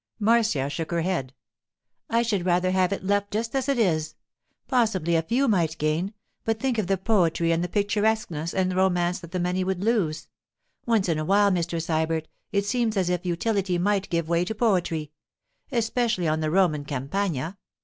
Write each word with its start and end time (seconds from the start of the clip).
Marcia 0.19 0.67
shook 0.67 0.89
her 0.89 1.01
head. 1.03 1.31
'I 2.09 2.23
should 2.23 2.43
rather 2.43 2.71
have 2.71 2.91
it 2.91 3.03
left 3.03 3.29
just 3.29 3.53
as 3.55 3.69
it 3.69 3.77
is. 3.77 4.15
Possibly 4.67 5.15
a 5.15 5.21
few 5.21 5.47
might 5.47 5.77
gain, 5.77 6.15
but 6.43 6.59
think 6.59 6.79
of 6.79 6.87
the 6.87 6.97
poetry 6.97 7.51
and 7.51 7.71
picturesqueness 7.71 8.51
and 8.51 8.75
romance 8.75 9.19
that 9.19 9.31
the 9.31 9.39
many 9.39 9.63
would 9.63 9.83
lose! 9.83 10.27
Once 10.87 11.07
in 11.07 11.19
a 11.19 11.23
while, 11.25 11.51
Mr. 11.51 11.79
Sybert, 11.79 12.25
it 12.51 12.65
seems 12.65 12.97
as 12.97 13.11
if 13.11 13.27
utility 13.27 13.77
might 13.77 14.09
give 14.09 14.27
way 14.27 14.43
to 14.43 14.55
poetry—especially 14.55 16.27
on 16.27 16.39
the 16.39 16.49
Roman 16.49 16.83
Campagna. 16.83 17.59